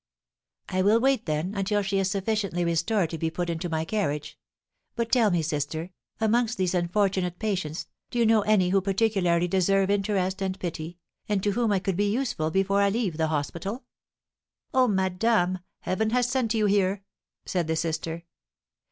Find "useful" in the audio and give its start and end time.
12.11-12.49